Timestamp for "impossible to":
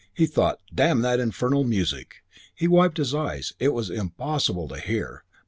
3.91-4.81